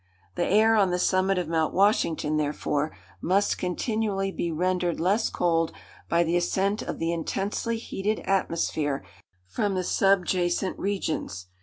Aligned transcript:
The 0.33 0.47
air 0.47 0.75
on 0.75 0.89
the 0.89 0.97
summit 0.97 1.37
of 1.37 1.47
Mount 1.47 1.75
Washington, 1.75 2.37
therefore, 2.37 2.91
must 3.21 3.59
continually 3.59 4.31
be 4.31 4.51
rendered 4.51 4.99
less 4.99 5.29
cold 5.29 5.71
by 6.09 6.23
the 6.23 6.35
ascent 6.35 6.81
of 6.81 6.97
the 6.97 7.13
intensely 7.13 7.77
heated 7.77 8.19
atmosphere 8.21 9.05
from 9.45 9.75
the 9.75 9.83
subjacent 9.83 10.79
regions. 10.79 11.49